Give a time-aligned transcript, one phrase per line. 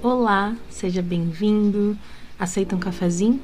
[0.00, 1.98] Olá, seja bem-vindo.
[2.38, 3.42] Aceita um cafezinho?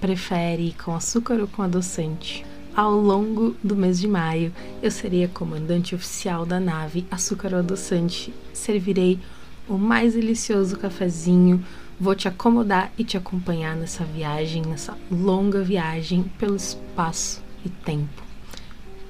[0.00, 2.44] Prefere com açúcar ou com adoçante?
[2.74, 4.52] Ao longo do mês de maio,
[4.82, 8.34] eu serei a comandante oficial da nave Açúcar ou Adoçante.
[8.52, 9.20] Servirei
[9.68, 11.64] o mais delicioso cafezinho.
[12.00, 18.20] Vou te acomodar e te acompanhar nessa viagem, nessa longa viagem pelo espaço e tempo.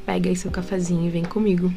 [0.05, 1.73] Pega aí seu cafezinho e vem comigo.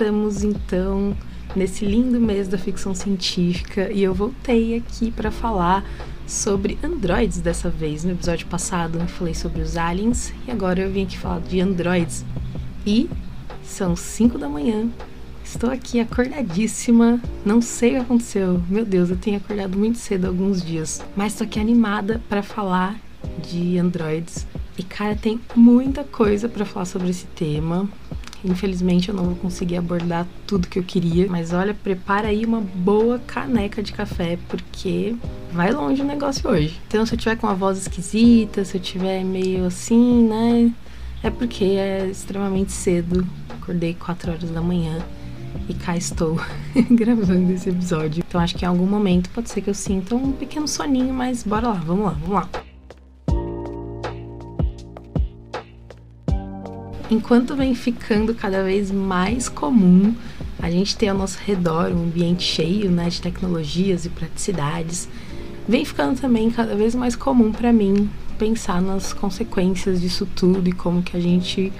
[0.00, 1.14] Estamos então
[1.54, 5.84] nesse lindo mês da ficção científica e eu voltei aqui para falar
[6.26, 8.02] sobre androids dessa vez.
[8.02, 11.60] No episódio passado eu falei sobre os aliens e agora eu vim aqui falar de
[11.60, 12.24] androids.
[12.86, 13.10] E
[13.62, 14.88] são 5 da manhã.
[15.44, 17.20] Estou aqui acordadíssima.
[17.44, 18.62] Não sei o que aconteceu.
[18.70, 22.98] Meu Deus, eu tenho acordado muito cedo alguns dias, mas estou aqui animada para falar
[23.46, 24.46] de androids.
[24.78, 27.86] E cara, tem muita coisa para falar sobre esse tema.
[28.44, 32.60] Infelizmente eu não vou conseguir abordar tudo que eu queria, mas olha, prepara aí uma
[32.60, 35.14] boa caneca de café, porque
[35.52, 36.80] vai longe o negócio hoje.
[36.88, 40.72] Então, se eu tiver com uma voz esquisita, se eu tiver meio assim, né?
[41.22, 43.26] É porque é extremamente cedo.
[43.50, 44.98] Acordei 4 horas da manhã
[45.68, 46.40] e cá estou
[46.90, 48.24] gravando esse episódio.
[48.26, 51.42] Então acho que em algum momento pode ser que eu sinta um pequeno soninho, mas
[51.42, 52.69] bora lá, vamos lá, vamos lá.
[57.10, 60.14] Enquanto vem ficando cada vez mais comum
[60.58, 65.08] a gente ter ao nosso redor um ambiente cheio né, de tecnologias e praticidades,
[65.68, 70.72] vem ficando também cada vez mais comum para mim pensar nas consequências disso tudo e
[70.72, 71.72] como que a gente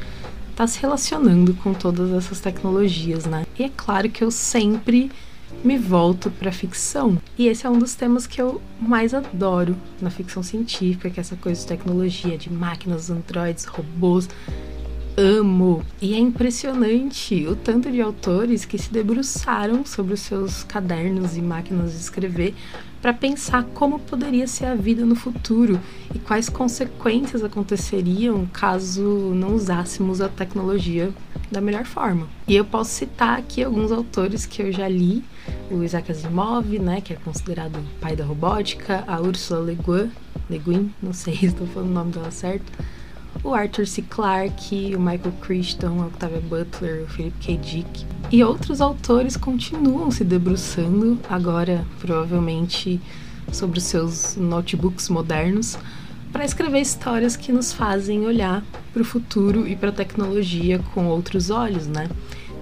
[0.51, 3.47] está se relacionando com todas essas tecnologias, né?
[3.59, 5.11] E é claro que eu sempre
[5.65, 7.19] me volto para ficção.
[7.37, 11.23] E esse é um dos temas que eu mais adoro na ficção científica, que é
[11.23, 14.29] essa coisa de tecnologia, de máquinas, androides, robôs,
[15.21, 15.85] amo.
[16.01, 21.43] E é impressionante o tanto de autores que se debruçaram sobre os seus cadernos e
[21.43, 22.55] máquinas de escrever
[23.03, 25.79] para pensar como poderia ser a vida no futuro
[26.15, 29.03] e quais consequências aconteceriam caso
[29.35, 31.11] não usássemos a tecnologia
[31.51, 32.27] da melhor forma.
[32.47, 35.25] E eu posso citar aqui alguns autores que eu já li,
[35.71, 40.11] o Isaac Asimov, né, que é considerado o pai da robótica, a Ursula Le Guin,
[40.49, 42.71] Le Guin não sei se estou falando o nome dela certo,
[43.43, 44.03] o Arthur C.
[44.03, 47.57] Clarke, o Michael Crichton, a Octavia Butler, o Philip K.
[47.57, 48.07] Dick.
[48.31, 53.01] E outros autores continuam se debruçando, agora provavelmente
[53.53, 55.79] sobre os seus notebooks modernos,
[56.33, 61.07] para escrever histórias que nos fazem olhar para o futuro e para a tecnologia com
[61.07, 62.09] outros olhos, né?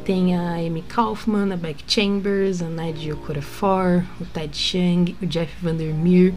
[0.04, 5.52] Tem a Amy Kaufman, a Beck Chambers, a Nadia Okorafor, o Ted Chiang, o Jeff
[5.60, 6.32] Vandermeer,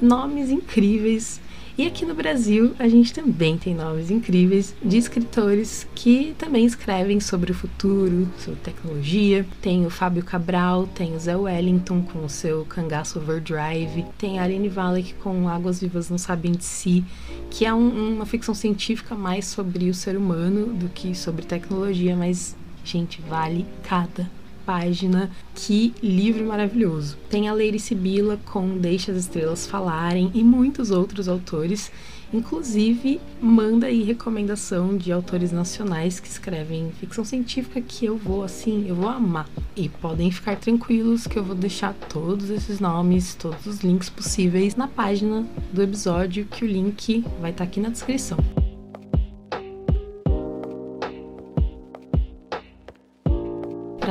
[0.00, 1.38] nomes incríveis
[1.76, 7.18] e aqui no Brasil, a gente também tem nomes incríveis de escritores que também escrevem
[7.18, 9.44] sobre o futuro, sobre tecnologia.
[9.60, 14.42] Tem o Fábio Cabral, tem o Zé Wellington com o seu Cangaço Overdrive, tem a
[14.42, 17.04] Arene Valek com Águas Vivas Não Sabem de Si,
[17.50, 22.14] que é um, uma ficção científica mais sobre o ser humano do que sobre tecnologia,
[22.14, 24.30] mas, gente, vale cada
[24.64, 25.30] página.
[25.54, 27.16] Que livro maravilhoso.
[27.28, 31.90] Tem a Lady Sibila com Deixa as Estrelas Falarem e muitos outros autores.
[32.32, 38.86] Inclusive, manda aí recomendação de autores nacionais que escrevem ficção científica que eu vou, assim,
[38.88, 39.48] eu vou amar.
[39.76, 44.74] E podem ficar tranquilos que eu vou deixar todos esses nomes, todos os links possíveis
[44.74, 48.53] na página do episódio, que o link vai estar tá aqui na descrição.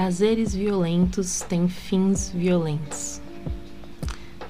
[0.04, 3.22] Prazeres violentos têm fins violentos.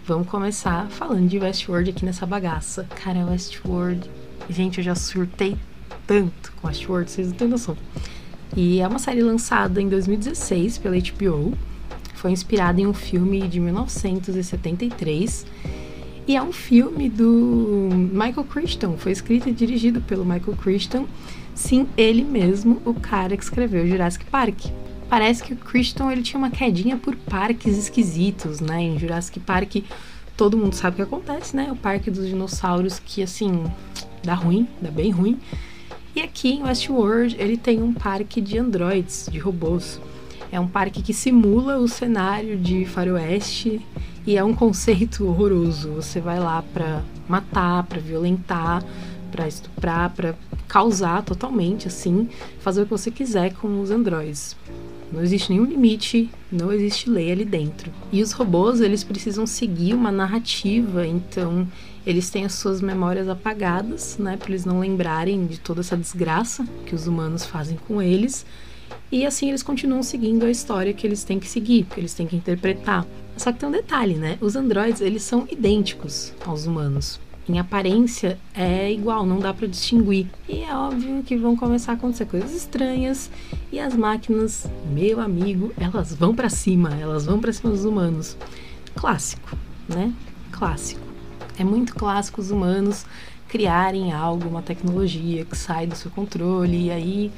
[0.04, 2.88] Vamos começar falando de Westworld aqui nessa bagaça.
[3.04, 4.10] Cara, Westworld.
[4.50, 5.56] Gente, eu já surtei
[6.08, 7.78] tanto com Westworld, vocês não têm noção.
[8.58, 11.56] E é uma série lançada em 2016 pela HBO.
[12.16, 15.46] Foi inspirada em um filme de 1973.
[16.28, 18.98] E é um filme do Michael Crichton.
[18.98, 21.06] Foi escrito e dirigido pelo Michael Crichton.
[21.54, 26.38] Sim, ele mesmo, o cara que escreveu Jurassic Park parece que o Christian ele tinha
[26.38, 28.82] uma quedinha por parques esquisitos, né?
[28.82, 29.84] Em Jurassic Park
[30.36, 31.72] todo mundo sabe o que acontece, né?
[31.72, 33.66] O parque dos dinossauros que assim
[34.24, 35.40] dá ruim, dá bem ruim.
[36.16, 40.00] E aqui em Westworld ele tem um parque de androids, de robôs.
[40.52, 43.82] É um parque que simula o cenário de faroeste
[44.26, 45.94] e é um conceito horroroso.
[45.94, 48.84] Você vai lá para matar, para violentar,
[49.32, 50.36] para estuprar, para
[50.68, 52.30] causar totalmente assim,
[52.60, 54.56] fazer o que você quiser com os androids
[55.14, 57.92] Não existe nenhum limite, não existe lei ali dentro.
[58.12, 61.68] E os robôs, eles precisam seguir uma narrativa, então
[62.04, 66.68] eles têm as suas memórias apagadas, né, para eles não lembrarem de toda essa desgraça
[66.88, 68.44] que os humanos fazem com eles.
[69.12, 72.26] E assim eles continuam seguindo a história que eles têm que seguir, que eles têm
[72.26, 73.06] que interpretar.
[73.38, 74.40] Só que tem um detalhe, né?
[74.42, 80.28] Os androides, eles são idênticos aos humanos em aparência é igual, não dá para distinguir.
[80.48, 83.30] E é óbvio que vão começar a acontecer coisas estranhas
[83.72, 88.38] e as máquinas, meu amigo, elas vão para cima, elas vão para cima dos humanos.
[88.96, 89.58] Clássico,
[89.88, 90.14] né?
[90.52, 91.02] Clássico.
[91.58, 93.06] É muito clássico os humanos
[93.54, 97.32] criarem algo, uma tecnologia que sai do seu controle e aí,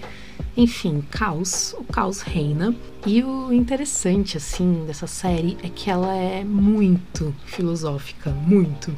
[0.55, 2.73] enfim, caos, o caos reina.
[3.05, 8.95] E o interessante assim dessa série é que ela é muito filosófica, muito.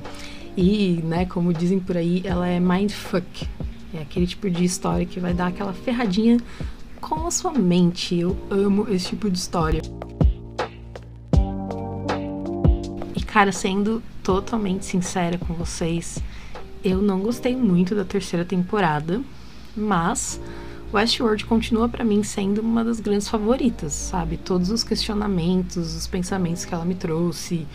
[0.58, 3.48] E, né, como dizem por aí, ela é mindfuck.
[3.94, 6.40] É aquele tipo de história que vai dar aquela ferradinha
[7.00, 8.16] com a sua mente.
[8.16, 9.84] Eu amo esse tipo de história.
[13.16, 16.18] E, cara, sendo totalmente sincera com vocês,
[16.84, 19.22] eu não gostei muito da terceira temporada,
[19.76, 20.42] mas
[20.92, 24.38] Westworld continua para mim sendo uma das grandes favoritas, sabe?
[24.38, 27.68] Todos os questionamentos, os pensamentos que ela me trouxe,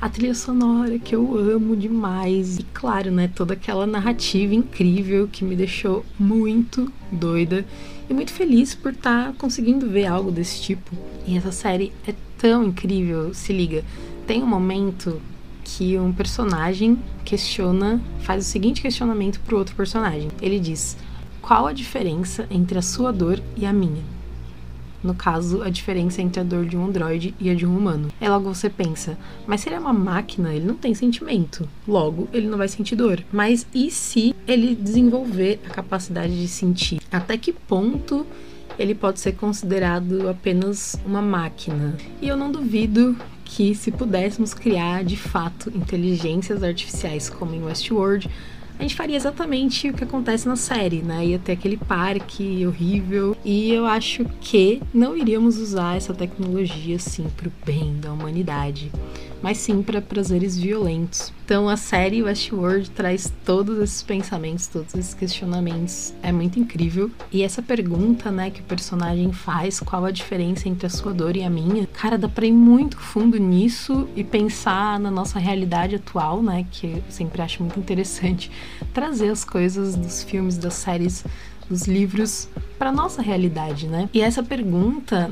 [0.00, 5.44] a trilha sonora que eu amo demais e claro, né, toda aquela narrativa incrível que
[5.44, 7.66] me deixou muito doida
[8.08, 10.96] e muito feliz por estar tá conseguindo ver algo desse tipo.
[11.26, 13.84] E essa série é tão incrível, se liga.
[14.26, 15.20] Tem um momento
[15.64, 20.28] que um personagem questiona, faz o seguinte questionamento pro outro personagem.
[20.40, 20.96] Ele diz:
[21.42, 24.17] "Qual a diferença entre a sua dor e a minha?"
[25.02, 28.08] No caso, a diferença entre a dor de um androide e a de um humano.
[28.20, 29.16] É logo você pensa,
[29.46, 31.68] mas se ele é uma máquina, ele não tem sentimento.
[31.86, 33.22] Logo, ele não vai sentir dor.
[33.32, 37.00] Mas e se ele desenvolver a capacidade de sentir?
[37.10, 38.26] Até que ponto
[38.78, 41.96] ele pode ser considerado apenas uma máquina?
[42.20, 48.28] E eu não duvido que se pudéssemos criar de fato inteligências artificiais como em Westworld,
[48.78, 51.26] a gente faria exatamente o que acontece na série, né?
[51.26, 53.36] Ia ter aquele parque horrível.
[53.44, 58.90] E eu acho que não iríamos usar essa tecnologia assim pro bem da humanidade
[59.42, 61.32] mas sim para prazeres violentos.
[61.44, 66.12] Então a série Westworld traz todos esses pensamentos, todos esses questionamentos.
[66.22, 67.10] É muito incrível.
[67.32, 71.36] E essa pergunta, né, que o personagem faz, qual a diferença entre a sua dor
[71.36, 71.86] e a minha?
[71.86, 76.86] Cara, dá para ir muito fundo nisso e pensar na nossa realidade atual, né, que
[76.86, 78.50] eu sempre acho muito interessante
[78.92, 81.24] trazer as coisas dos filmes, das séries
[81.68, 82.48] dos livros
[82.78, 84.08] para nossa realidade, né?
[84.12, 85.28] E essa pergunta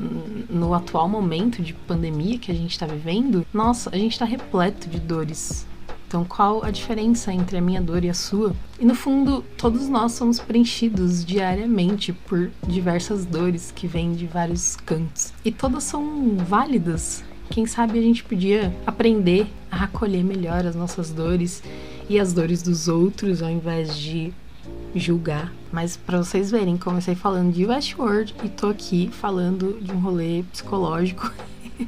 [0.49, 4.89] no atual momento de pandemia que a gente está vivendo, nossa, a gente está repleto
[4.89, 5.65] de dores.
[6.07, 8.55] Então, qual a diferença entre a minha dor e a sua?
[8.79, 14.77] E no fundo, todos nós somos preenchidos diariamente por diversas dores que vêm de vários
[14.77, 15.33] cantos.
[15.43, 17.25] E todas são válidas.
[17.49, 21.61] Quem sabe a gente podia aprender a acolher melhor as nossas dores
[22.09, 24.33] e as dores dos outros, ao invés de
[24.99, 25.51] julgar.
[25.71, 30.43] Mas para vocês verem, comecei falando de Westworld e tô aqui falando de um rolê
[30.51, 31.31] psicológico.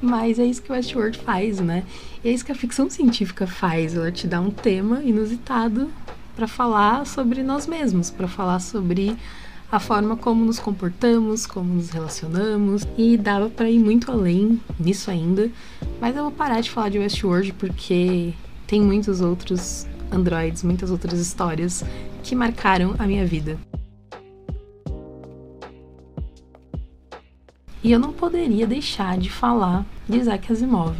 [0.00, 1.84] Mas é isso que Westworld faz, né?
[2.22, 3.94] E é isso que a ficção científica faz.
[3.94, 5.90] Ela te dá um tema inusitado
[6.34, 9.16] para falar sobre nós mesmos, para falar sobre
[9.70, 15.10] a forma como nos comportamos, como nos relacionamos, e dava para ir muito além nisso
[15.10, 15.50] ainda,
[16.00, 18.32] mas eu vou parar de falar de Westworld porque
[18.66, 21.84] tem muitos outros androids, muitas outras histórias
[22.22, 23.58] que marcaram a minha vida.
[27.82, 30.96] E eu não poderia deixar de falar de Isaac Asimov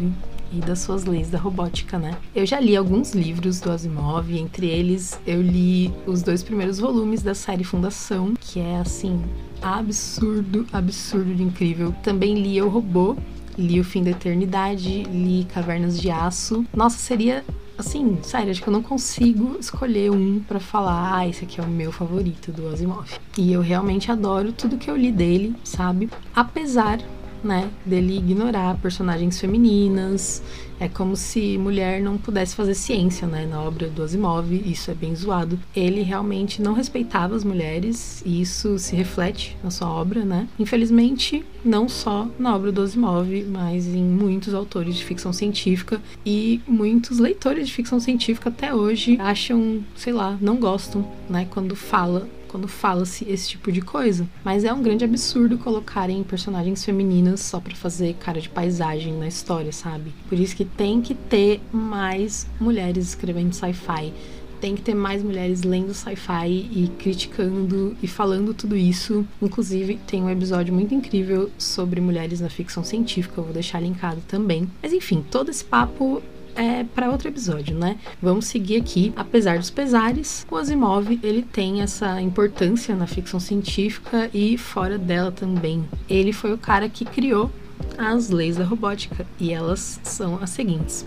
[0.53, 2.17] e das suas leis da robótica, né?
[2.35, 7.23] Eu já li alguns livros do Asimov, entre eles eu li os dois primeiros volumes
[7.23, 9.21] da série Fundação, que é assim
[9.61, 11.95] absurdo, absurdo de incrível.
[12.03, 13.17] Também li O Robô,
[13.59, 16.65] li O Fim da Eternidade, li Cavernas de Aço.
[16.75, 17.45] Nossa, seria
[17.79, 21.65] assim, sério, acho que eu não consigo escolher um para falar, ah, esse aqui é
[21.65, 23.09] o meu favorito do Asimov.
[23.37, 26.09] E eu realmente adoro tudo que eu li dele, sabe?
[26.35, 26.99] Apesar
[27.47, 30.43] né, dele ignorar personagens femininas.
[30.79, 34.95] É como se mulher não pudesse fazer ciência, né, na obra do Asimov, isso é
[34.95, 35.59] bem zoado.
[35.75, 40.47] Ele realmente não respeitava as mulheres e isso se reflete na sua obra, né?
[40.59, 46.61] Infelizmente, não só na obra do Asimov, mas em muitos autores de ficção científica e
[46.69, 52.29] muitos leitores de ficção científica até hoje acham, sei lá, não gostam, né, quando fala
[52.49, 54.27] quando fala-se esse tipo de coisa.
[54.45, 59.29] Mas é um grande absurdo colocarem personagens femininas só para fazer cara de paisagem na
[59.29, 60.13] história, sabe?
[60.29, 64.13] Por isso que tem que ter mais mulheres escrevendo sci-fi.
[64.61, 69.27] tem que ter mais mulheres lendo sci-fi e criticando e falando tudo isso.
[69.41, 74.23] Inclusive, tem um episódio muito incrível sobre mulheres na ficção científica, eu vou deixar linkado
[74.27, 74.69] também.
[74.83, 76.23] Mas enfim, todo esse papo
[76.57, 77.99] é para outro episódio, né?
[78.21, 79.13] Vamos seguir aqui.
[79.15, 85.31] Apesar dos pesares, o Asimov ele tem essa importância na ficção científica e fora dela
[85.31, 85.85] também.
[86.09, 87.51] Ele foi o cara que criou
[87.99, 91.07] as leis da robótica e elas são as seguintes.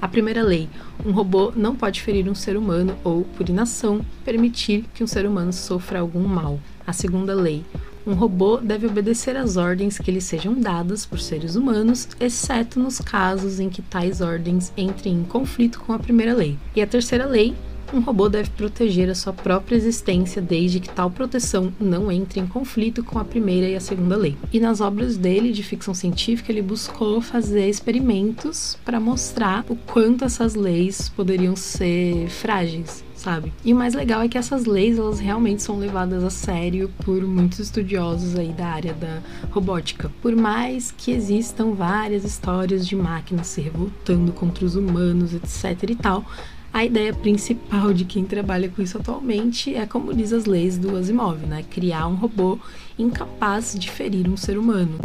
[0.00, 0.68] A primeira lei:
[1.04, 5.26] um robô não pode ferir um ser humano ou, por inação, permitir que um ser
[5.26, 6.60] humano sofra algum mal.
[6.86, 7.64] A segunda lei:
[8.08, 13.00] um robô deve obedecer às ordens que lhe sejam dadas por seres humanos, exceto nos
[13.00, 16.56] casos em que tais ordens entrem em conflito com a primeira lei.
[16.74, 17.54] E a terceira lei:
[17.92, 22.46] um robô deve proteger a sua própria existência desde que tal proteção não entre em
[22.46, 24.36] conflito com a primeira e a segunda lei.
[24.52, 30.24] E nas obras dele de ficção científica, ele buscou fazer experimentos para mostrar o quanto
[30.24, 33.52] essas leis poderiam ser frágeis, sabe?
[33.64, 37.22] E o mais legal é que essas leis elas realmente são levadas a sério por
[37.22, 40.10] muitos estudiosos aí da área da robótica.
[40.20, 45.94] Por mais que existam várias histórias de máquinas se revoltando contra os humanos, etc e
[45.94, 46.24] tal,
[46.72, 50.96] a ideia principal de quem trabalha com isso atualmente é, como diz as leis do
[50.96, 51.64] Asimov, né?
[51.70, 52.58] Criar um robô
[52.98, 54.98] incapaz de ferir um ser humano.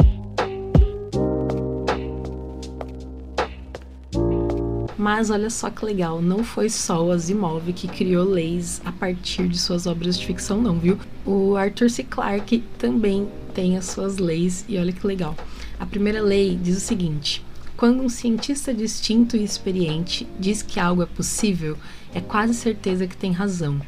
[4.96, 9.48] Mas olha só que legal, não foi só o Asimov que criou leis a partir
[9.48, 10.98] de suas obras de ficção, não, viu?
[11.26, 12.02] O Arthur C.
[12.04, 15.36] Clarke também tem as suas leis e olha que legal.
[15.78, 17.44] A primeira lei diz o seguinte:
[17.76, 21.76] quando um cientista distinto e experiente diz que algo é possível,
[22.14, 23.80] é quase certeza que tem razão.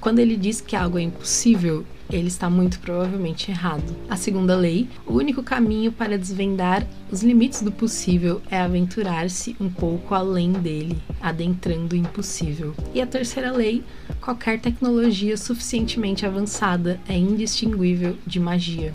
[0.00, 3.94] Quando ele diz que algo é impossível, ele está muito provavelmente errado.
[4.08, 9.70] A segunda lei, o único caminho para desvendar os limites do possível é aventurar-se um
[9.70, 12.74] pouco além dele, adentrando o impossível.
[12.94, 13.84] E a terceira lei,
[14.20, 18.94] qualquer tecnologia suficientemente avançada é indistinguível de magia.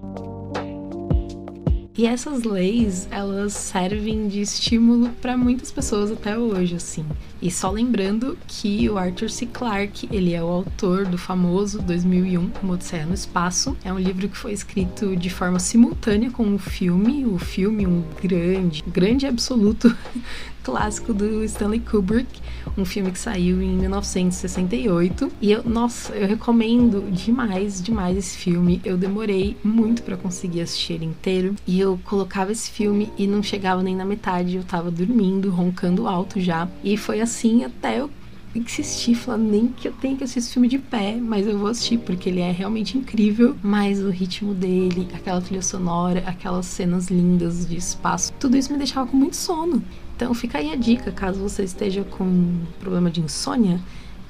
[1.98, 7.06] E essas leis, elas servem de estímulo para muitas pessoas até hoje, assim.
[7.46, 9.46] E só lembrando que o Arthur C.
[9.46, 13.78] Clarke, ele é o autor do famoso 2001 Uma Odisseia no Espaço.
[13.86, 17.24] É um livro que foi escrito de forma simultânea com o filme.
[17.24, 19.96] O filme, um grande, grande absoluto
[20.66, 22.42] clássico do Stanley Kubrick,
[22.75, 25.32] um filme que saiu em 1968.
[25.40, 28.82] E eu, nossa, eu recomendo demais, demais esse filme.
[28.84, 31.54] Eu demorei muito para conseguir assistir ele inteiro.
[31.68, 36.08] E eu colocava esse filme e não chegava nem na metade, eu tava dormindo, roncando
[36.08, 36.68] alto já.
[36.84, 37.35] E foi assim
[37.65, 38.10] até eu
[38.56, 41.98] insistir, falando nem que eu tenho que assistir filme de pé, mas eu vou assistir
[41.98, 43.56] porque ele é realmente incrível.
[43.62, 48.77] Mas o ritmo dele, aquela trilha sonora, aquelas cenas lindas de espaço, tudo isso me
[48.77, 49.84] deixava com muito sono.
[50.15, 53.82] Então fica aí a dica, caso você esteja com problema de insônia,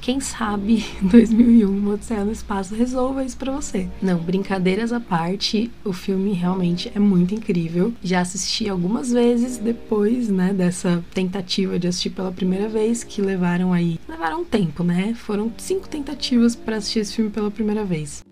[0.02, 3.88] quem sabe 2001 Odisseia no Espaço resolva isso para você.
[4.02, 7.94] Não, brincadeiras à parte, o filme realmente é muito incrível.
[8.04, 13.74] Já assisti algumas vezes depois, né, dessa tentativa de assistir pela primeira vez, que levaram
[13.74, 15.14] aí, levaram um tempo, né?
[15.16, 18.24] Foram cinco tentativas para assistir esse filme pela primeira vez.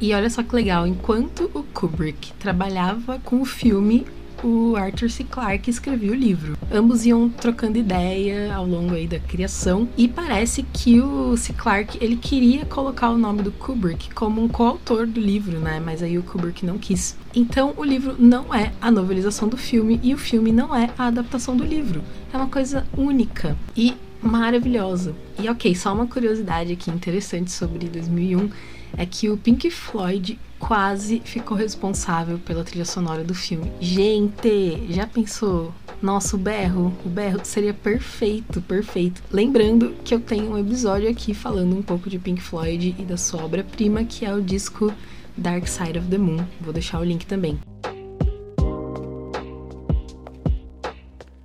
[0.00, 4.06] E olha só que legal, enquanto o Kubrick trabalhava com o filme,
[4.42, 5.24] o Arthur C.
[5.24, 6.56] Clarke escreveu o livro.
[6.72, 11.52] Ambos iam trocando ideia ao longo aí da criação e parece que o C.
[11.52, 15.80] Clarke ele queria colocar o nome do Kubrick como um coautor do livro, né?
[15.84, 17.16] Mas aí o Kubrick não quis.
[17.34, 21.06] Então o livro não é a novelização do filme e o filme não é a
[21.06, 22.02] adaptação do livro.
[22.32, 25.14] É uma coisa única e maravilhosa.
[25.38, 28.50] E ok, só uma curiosidade aqui interessante sobre 2001
[28.96, 33.72] é que o Pink Floyd quase ficou responsável pela trilha sonora do filme.
[33.80, 35.74] Gente, já pensou?
[36.00, 39.22] Nossa, o berro, o berro seria perfeito, perfeito.
[39.32, 43.16] Lembrando que eu tenho um episódio aqui falando um pouco de Pink Floyd e da
[43.16, 44.92] sua obra-prima, que é o disco
[45.36, 46.44] Dark Side of the Moon.
[46.60, 47.58] Vou deixar o link também.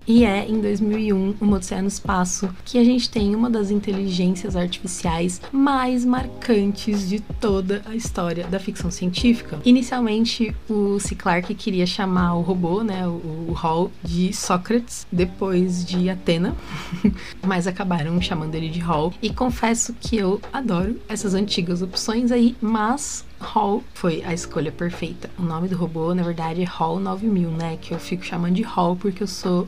[0.07, 4.55] E é em 2001, Uma Odisseia no Espaço, que a gente tem uma das inteligências
[4.55, 9.59] artificiais mais marcantes de toda a história da ficção científica.
[9.65, 11.15] Inicialmente, o C.
[11.15, 16.55] Clarke queria chamar o robô, né, o, o Hall, de Sócrates, depois de Atena,
[17.43, 19.12] mas acabaram chamando ele de Hall.
[19.24, 25.31] E confesso que eu adoro essas antigas opções aí, mas Hall foi a escolha perfeita.
[25.38, 27.77] O nome do robô, na verdade, é Hall 9000, né?
[27.81, 29.67] Que eu fico chamando de Hall porque eu sou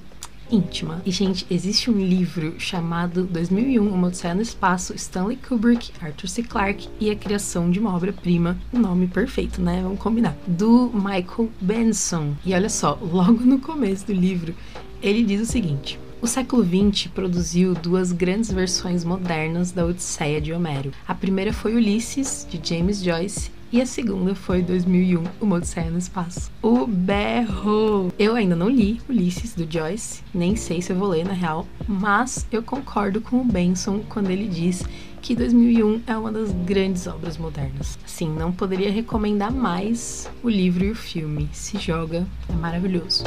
[0.51, 1.01] íntima.
[1.06, 6.44] E, gente, existe um livro chamado 2001, Uma Odisseia no Espaço, Stanley Kubrick, Arthur C.
[6.44, 9.82] Clarke e a criação de uma obra-prima, um nome perfeito, né?
[9.82, 10.36] Vamos combinar.
[10.48, 12.34] Do Michael Benson.
[12.46, 14.54] E olha só, logo no começo do livro,
[15.01, 20.54] ele diz o seguinte: O século XX produziu duas grandes versões modernas da Odisseia de
[20.54, 20.92] Homero.
[21.08, 25.98] A primeira foi Ulisses, de James Joyce, e a segunda foi 2001, Uma Odisseia no
[25.98, 26.52] Espaço.
[26.62, 28.12] O berro!
[28.18, 31.68] Eu ainda não li Ulisses, do Joyce, nem sei se eu vou ler na real,
[31.88, 34.84] mas eu concordo com o Benson quando ele diz
[35.22, 38.00] que 2001 é uma das grandes obras modernas.
[38.06, 41.50] Sim, não poderia recomendar mais o livro e o filme.
[41.52, 43.24] Se joga, é maravilhoso.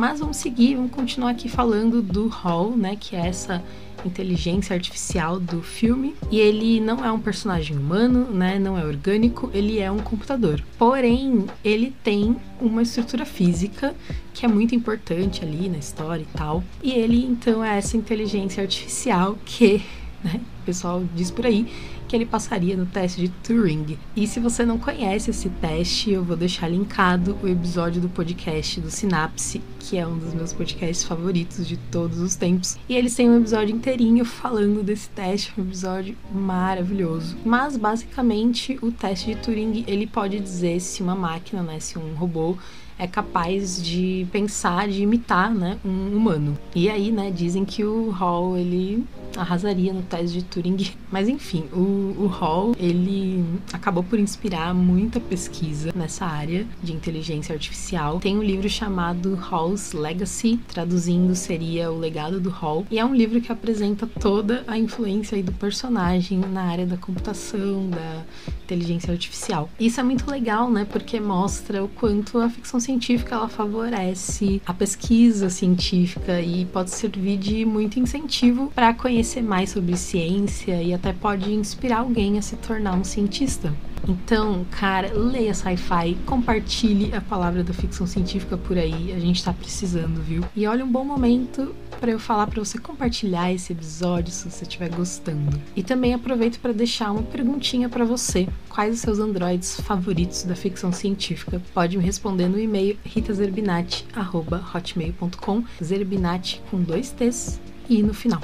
[0.00, 3.62] Mas vamos seguir, vamos continuar aqui falando do Hall, né, que é essa
[4.04, 6.14] inteligência artificial do filme.
[6.30, 8.58] E ele não é um personagem humano, né?
[8.58, 10.62] Não é orgânico, ele é um computador.
[10.78, 13.94] Porém, ele tem uma estrutura física
[14.32, 16.62] que é muito importante ali na história e tal.
[16.82, 19.82] E ele então é essa inteligência artificial que,
[20.24, 21.66] né, o pessoal diz por aí,
[22.10, 23.96] que ele passaria no teste de Turing.
[24.16, 28.80] E se você não conhece esse teste, eu vou deixar linkado o episódio do podcast
[28.80, 32.76] do Sinapse, que é um dos meus podcasts favoritos de todos os tempos.
[32.88, 37.36] E eles têm um episódio inteirinho falando desse teste, um episódio maravilhoso.
[37.44, 42.14] Mas basicamente o teste de Turing, ele pode dizer se uma máquina, né, se um
[42.14, 42.56] robô
[42.98, 46.58] é capaz de pensar, de imitar, né, um humano.
[46.74, 49.06] E aí, né, dizem que o Hall ele
[49.36, 50.90] arrasaria no teste de Turing.
[51.10, 57.52] Mas enfim, o, o Hall ele acabou por inspirar muita pesquisa nessa área de inteligência
[57.52, 58.20] artificial.
[58.20, 63.14] Tem um livro chamado Hall's Legacy, traduzindo seria o legado do Hall, e é um
[63.14, 68.24] livro que apresenta toda a influência do personagem na área da computação, da
[68.64, 69.68] inteligência artificial.
[69.78, 70.84] Isso é muito legal, né?
[70.84, 77.36] Porque mostra o quanto a ficção científica ela favorece a pesquisa científica e pode servir
[77.36, 82.56] de muito incentivo para conhecer mais sobre ciência e até pode inspirar alguém a se
[82.56, 83.72] tornar um cientista.
[84.08, 89.52] Então, cara, leia sci-fi, compartilhe a palavra da ficção científica por aí, a gente tá
[89.52, 90.42] precisando, viu?
[90.56, 94.64] E olha um bom momento para eu falar para você compartilhar esse episódio se você
[94.64, 95.60] estiver gostando.
[95.76, 98.48] E também aproveito para deixar uma perguntinha para você.
[98.68, 101.60] Quais os seus androides favoritos da ficção científica?
[101.74, 108.40] Pode me responder no e-mail ritazerbinati@hotmail.com, zerbinati com dois t's e no final.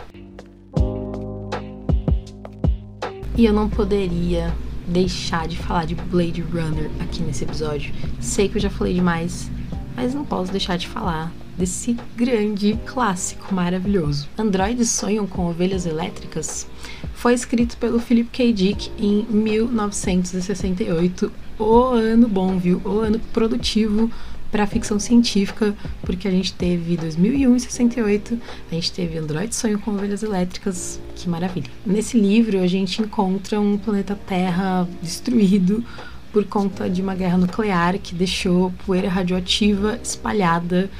[3.36, 4.56] E eu não poderia
[4.88, 7.92] deixar de falar de Blade Runner aqui nesse episódio.
[8.18, 9.50] Sei que eu já falei demais,
[9.94, 14.26] mas não posso deixar de falar desse grande clássico maravilhoso.
[14.38, 16.66] Androides sonham com ovelhas elétricas?
[17.12, 18.50] Foi escrito pelo Philip K.
[18.54, 21.30] Dick em 1968.
[21.58, 22.80] O ano bom, viu?
[22.86, 24.10] O ano produtivo
[24.50, 28.38] para ficção científica, porque a gente teve 2001 e 68,
[28.70, 31.70] a gente teve Android Sonho com Ovelhas Elétricas, que maravilha.
[31.84, 35.84] Nesse livro a gente encontra um planeta Terra destruído
[36.32, 40.90] por conta de uma guerra nuclear que deixou poeira radioativa espalhada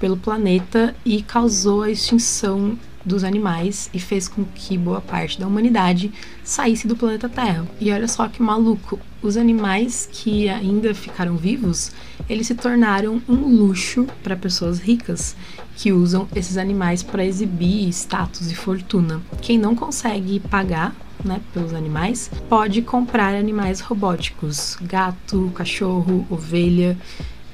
[0.00, 5.46] pelo planeta e causou a extinção dos animais e fez com que boa parte da
[5.46, 7.66] humanidade saísse do planeta Terra.
[7.80, 11.92] E olha só que maluco, os animais que ainda ficaram vivos,
[12.28, 15.36] eles se tornaram um luxo para pessoas ricas
[15.76, 19.20] que usam esses animais para exibir status e fortuna.
[19.42, 26.96] Quem não consegue pagar né, pelos animais, pode comprar animais robóticos, gato, cachorro, ovelha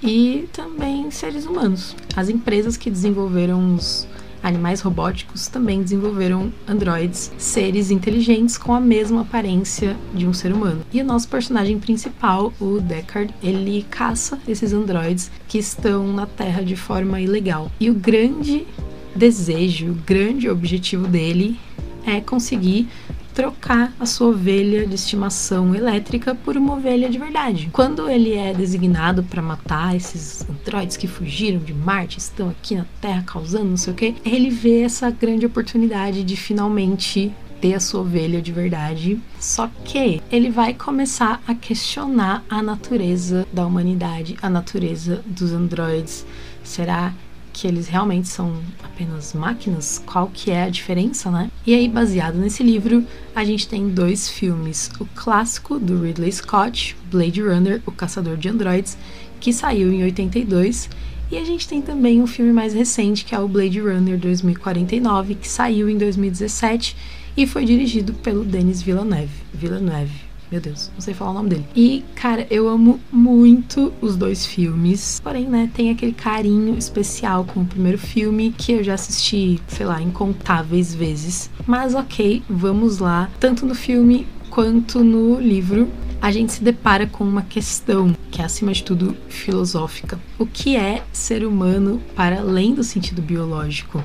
[0.03, 1.97] e também seres humanos.
[2.15, 4.07] As empresas que desenvolveram os
[4.42, 10.83] animais robóticos também desenvolveram androides, seres inteligentes com a mesma aparência de um ser humano.
[10.92, 16.62] E o nosso personagem principal, o Deckard, ele caça esses androides que estão na Terra
[16.62, 17.70] de forma ilegal.
[17.78, 18.66] E o grande
[19.14, 21.59] desejo, o grande objetivo dele
[22.05, 22.88] é conseguir
[23.35, 27.71] trocar a sua ovelha de estimação elétrica por uma ovelha de verdade.
[27.73, 32.87] Quando ele é designado para matar esses androides que fugiram de Marte, estão aqui na
[33.01, 37.81] Terra causando não sei o que, ele vê essa grande oportunidade de finalmente ter a
[37.81, 39.21] sua ovelha de verdade.
[39.38, 46.27] Só que ele vai começar a questionar a natureza da humanidade, a natureza dos androides.
[46.64, 47.14] Será
[47.53, 51.51] que eles realmente são apenas máquinas, qual que é a diferença, né?
[51.67, 54.91] E aí, baseado nesse livro, a gente tem dois filmes.
[54.99, 58.97] O clássico do Ridley Scott, Blade Runner, O Caçador de Androids,
[59.41, 60.88] que saiu em 82,
[61.31, 65.35] e a gente tem também um filme mais recente, que é o Blade Runner 2049,
[65.35, 66.97] que saiu em 2017
[67.37, 69.33] e foi dirigido pelo Denis Villeneuve.
[69.55, 70.32] Villeneuve.
[70.53, 71.65] Meu Deus, não sei falar o nome dele.
[71.75, 75.19] E, cara, eu amo muito os dois filmes.
[75.25, 79.87] Porém, né, tem aquele carinho especial com o primeiro filme que eu já assisti, sei
[79.87, 81.51] lá, incontáveis vezes.
[81.67, 83.31] Mas ok, vamos lá.
[83.41, 85.88] Tanto no filme quanto no livro
[86.21, 90.21] a gente se depara com uma questão que é, acima de tudo, filosófica.
[90.38, 94.05] O que é ser humano para além do sentido biológico?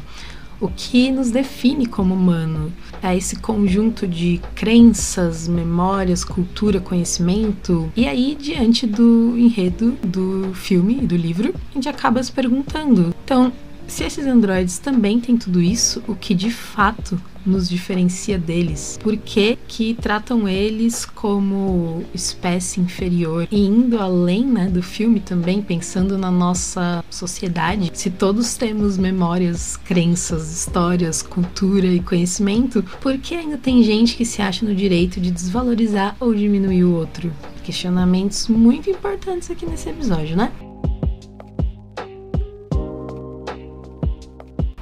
[0.59, 7.91] O que nos define como humano é esse conjunto de crenças, memórias, cultura, conhecimento.
[7.95, 13.13] E aí, diante do enredo do filme e do livro, a gente acaba se perguntando:
[13.23, 13.53] então,
[13.87, 18.99] se esses androides também têm tudo isso, o que de fato nos diferencia deles?
[19.01, 23.47] Por que, que tratam eles como espécie inferior?
[23.49, 29.77] E indo além né, do filme também, pensando na nossa sociedade, se todos temos memórias,
[29.77, 35.21] crenças, histórias, cultura e conhecimento, por que ainda tem gente que se acha no direito
[35.21, 37.31] de desvalorizar ou diminuir o outro?
[37.63, 40.51] Questionamentos muito importantes aqui nesse episódio, né?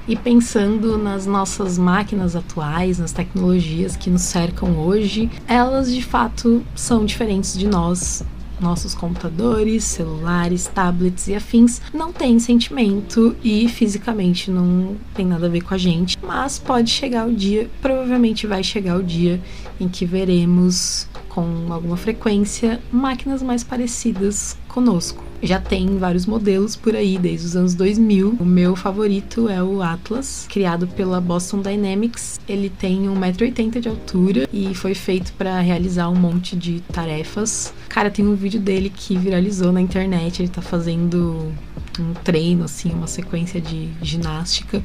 [0.08, 6.64] E pensando nas nossas máquinas atuais, nas tecnologias que nos cercam hoje, elas de fato
[6.76, 8.24] são diferentes de nós.
[8.60, 15.50] Nossos computadores, celulares, tablets e afins não têm sentimento e fisicamente não tem nada a
[15.50, 19.42] ver com a gente, mas pode chegar o dia, provavelmente vai chegar o dia
[19.78, 21.06] em que veremos
[21.36, 25.22] com alguma frequência máquinas mais parecidas conosco.
[25.44, 28.38] Já tem vários modelos por aí desde os anos 2000.
[28.40, 32.40] O meu favorito é o Atlas, criado pela Boston Dynamics.
[32.48, 37.74] Ele tem 1,80m de altura e foi feito para realizar um monte de tarefas.
[37.90, 40.42] Cara, tem um vídeo dele que viralizou na internet.
[40.42, 41.52] Ele tá fazendo
[42.02, 44.84] um treino, assim, uma sequência de ginástica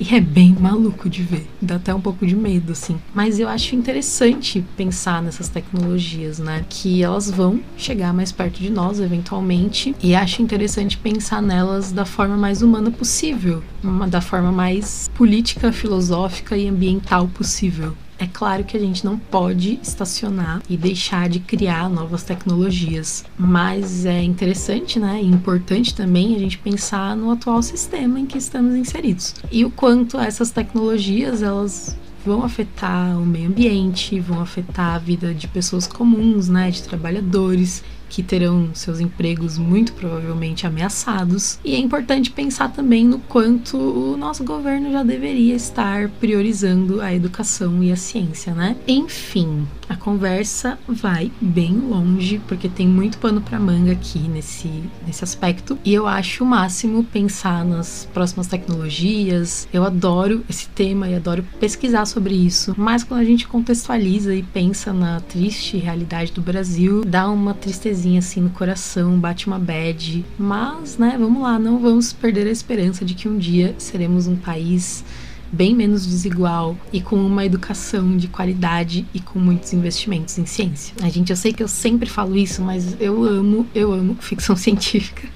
[0.00, 2.98] e é bem maluco de ver, dá até um pouco de medo, assim.
[3.14, 6.64] Mas eu acho interessante pensar nessas tecnologias, né?
[6.68, 12.04] Que elas vão chegar mais perto de nós, eventualmente, e acho interessante pensar nelas da
[12.04, 13.62] forma mais humana possível,
[14.08, 17.96] da forma mais política, filosófica e ambiental possível.
[18.22, 24.06] É claro que a gente não pode estacionar e deixar de criar novas tecnologias, mas
[24.06, 28.76] é interessante, né, e importante também a gente pensar no atual sistema em que estamos
[28.76, 34.98] inseridos e o quanto essas tecnologias elas vão afetar o meio ambiente, vão afetar a
[34.98, 37.82] vida de pessoas comuns, né, de trabalhadores
[38.12, 41.58] que terão seus empregos muito provavelmente ameaçados.
[41.64, 47.14] E é importante pensar também no quanto o nosso governo já deveria estar priorizando a
[47.14, 48.76] educação e a ciência, né?
[48.86, 54.68] Enfim, a conversa vai bem longe porque tem muito pano para manga aqui nesse
[55.06, 59.66] nesse aspecto e eu acho o máximo pensar nas próximas tecnologias.
[59.72, 64.42] Eu adoro esse tema e adoro pesquisar sobre isso, mas quando a gente contextualiza e
[64.42, 67.54] pensa na triste realidade do Brasil, dá uma
[68.02, 70.24] tristezinha assim no coração, bate uma bad.
[70.38, 74.36] Mas, né, vamos lá, não vamos perder a esperança de que um dia seremos um
[74.36, 75.04] país
[75.50, 80.94] bem menos desigual e com uma educação de qualidade e com muitos investimentos em ciência.
[81.02, 84.56] A gente, eu sei que eu sempre falo isso, mas eu amo, eu amo ficção
[84.56, 85.28] científica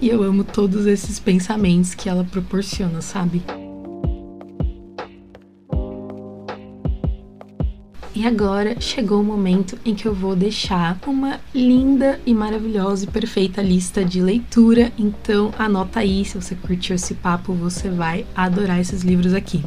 [0.00, 3.42] e eu amo todos esses pensamentos que ela proporciona, sabe?
[8.24, 13.06] E agora chegou o momento em que eu vou deixar uma linda e maravilhosa e
[13.06, 14.90] perfeita lista de leitura.
[14.96, 19.62] Então anota aí, se você curtiu esse papo, você vai adorar esses livros aqui.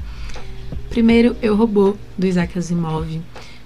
[0.89, 3.22] Primeiro, Eu Robô, do Isaac Asimov.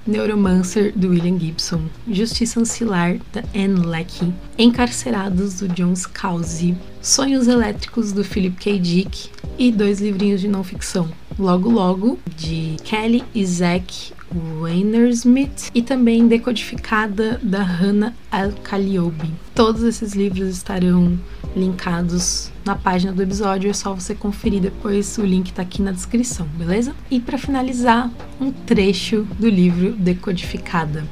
[0.05, 8.11] Neuromancer, do William Gibson, Justiça Ancilar, da Anne Leckie, Encarcerados, do John Scalzi, Sonhos Elétricos,
[8.11, 8.77] do Philip K.
[8.77, 11.07] Dick e dois livrinhos de não ficção,
[11.39, 19.31] Logo Logo, de Kelly e Zach Weinersmith e também Decodificada, da Hannah Al-Khaliobi.
[19.53, 21.19] Todos esses livros estarão
[21.55, 25.91] linkados na página do episódio, é só você conferir depois, o link tá aqui na
[25.91, 26.95] descrição, beleza?
[27.09, 31.03] E para finalizar, um trecho do livro Decodificada.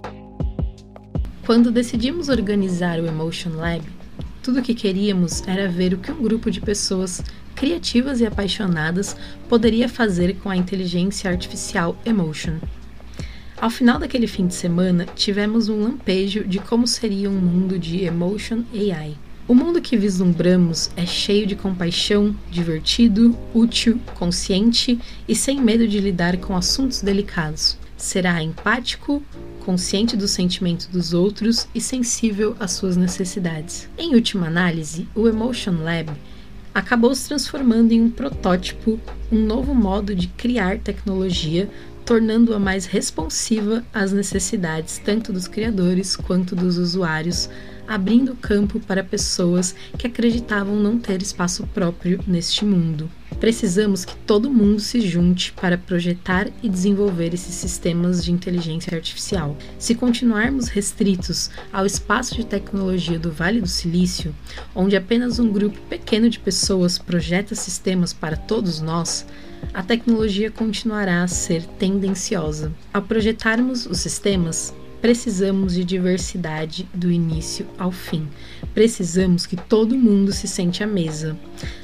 [1.46, 3.82] Quando decidimos organizar o Emotion Lab,
[4.42, 7.24] tudo o que queríamos era ver o que um grupo de pessoas
[7.56, 9.18] criativas e apaixonadas
[9.50, 12.58] poderia fazer com a inteligência artificial Emotion.
[13.62, 18.06] Ao final daquele fim de semana, tivemos um lampejo de como seria um mundo de
[18.06, 19.18] Emotion AI.
[19.50, 26.00] O mundo que vislumbramos é cheio de compaixão, divertido, útil, consciente e sem medo de
[26.00, 27.78] lidar com assuntos delicados.
[27.98, 29.22] Será empático,
[29.66, 33.90] consciente do sentimento dos outros e sensível às suas necessidades.
[33.98, 36.10] Em última análise, o Emotion Lab
[36.74, 38.98] acabou se transformando em um protótipo,
[39.30, 41.70] um novo modo de criar tecnologia
[42.10, 47.48] tornando-a mais responsiva às necessidades tanto dos criadores quanto dos usuários,
[47.88, 53.08] abrindo campo para pessoas que acreditavam não ter espaço próprio neste mundo.
[53.40, 59.58] Precisamos que todo mundo se junte para projetar e desenvolver esses sistemas de inteligência artificial.
[59.78, 64.36] Se continuarmos restritos ao espaço de tecnologia do Vale do Silício,
[64.76, 69.26] onde apenas um grupo pequeno de pessoas projeta sistemas para todos nós,
[69.74, 72.74] a tecnologia continuará a ser tendenciosa.
[72.94, 78.28] Ao projetarmos os sistemas, Precisamos de diversidade do início ao fim.
[78.74, 81.38] Precisamos que todo mundo se sente à mesa.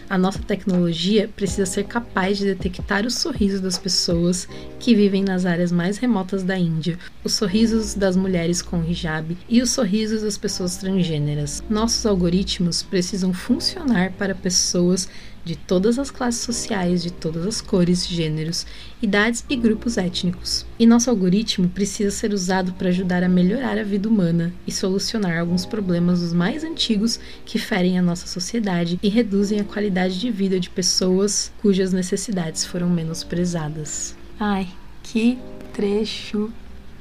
[0.09, 4.47] A nossa tecnologia precisa ser capaz de detectar os sorrisos das pessoas
[4.79, 9.61] que vivem nas áreas mais remotas da Índia, os sorrisos das mulheres com hijab e
[9.61, 11.63] os sorrisos das pessoas transgêneras.
[11.69, 15.09] Nossos algoritmos precisam funcionar para pessoas
[15.45, 18.65] de todas as classes sociais, de todas as cores, gêneros,
[18.99, 20.65] idades e grupos étnicos.
[20.79, 25.37] E nosso algoritmo precisa ser usado para ajudar a melhorar a vida humana e solucionar
[25.37, 30.31] alguns problemas dos mais antigos que ferem a nossa sociedade e reduzem a qualidade de
[30.31, 34.15] vida de pessoas cujas necessidades foram menosprezadas.
[34.39, 34.67] Ai,
[35.03, 35.37] que
[35.73, 36.51] trecho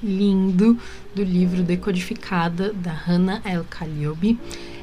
[0.03, 0.79] lindo
[1.15, 4.39] do livro Decodificada da Hannah El Khaliobi.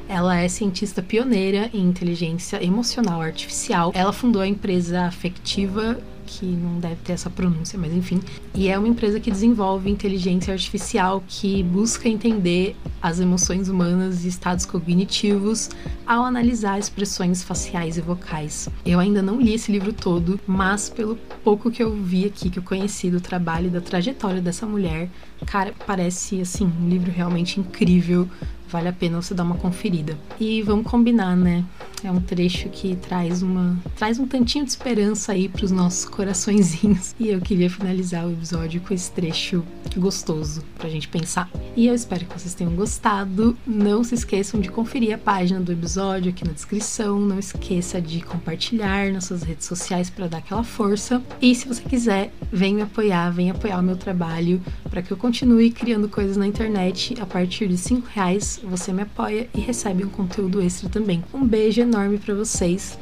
[0.08, 3.92] Ela é cientista pioneira em inteligência emocional artificial.
[3.94, 5.98] Ela fundou a empresa afectiva
[6.32, 8.20] que não deve ter essa pronúncia, mas enfim.
[8.54, 14.28] E é uma empresa que desenvolve inteligência artificial que busca entender as emoções humanas e
[14.28, 15.68] estados cognitivos
[16.06, 18.68] ao analisar expressões faciais e vocais.
[18.84, 22.58] Eu ainda não li esse livro todo, mas pelo pouco que eu vi aqui, que
[22.58, 25.10] eu conheci do trabalho e da trajetória dessa mulher,
[25.44, 28.28] cara, parece assim um livro realmente incrível
[28.72, 30.16] vale a pena você dar uma conferida.
[30.40, 31.62] E vamos combinar, né?
[32.04, 36.04] É um trecho que traz uma traz um tantinho de esperança aí para os nossos
[36.04, 37.14] coraçõezinhos.
[37.18, 39.64] E eu queria finalizar o episódio com esse trecho
[39.96, 41.48] gostoso pra gente pensar.
[41.76, 43.56] E eu espero que vocês tenham gostado.
[43.66, 47.20] Não se esqueçam de conferir a página do episódio aqui na descrição.
[47.20, 51.22] Não esqueça de compartilhar nas suas redes sociais para dar aquela força.
[51.40, 54.60] E se você quiser, vem me apoiar, vem apoiar o meu trabalho
[54.90, 59.02] para que eu continue criando coisas na internet a partir de 5 reais você me
[59.02, 61.22] apoia e recebe um conteúdo extra também.
[61.32, 62.98] Um beijo enorme para vocês.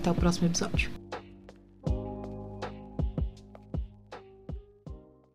[0.00, 1.03] Até o próximo episódio.